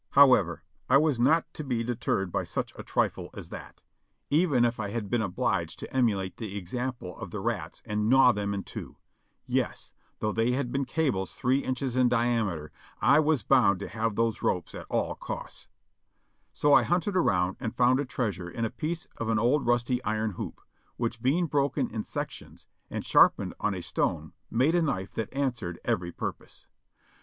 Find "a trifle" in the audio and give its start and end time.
2.75-3.29